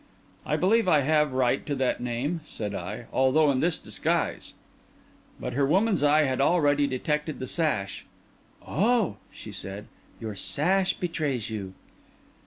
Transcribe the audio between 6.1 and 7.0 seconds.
had already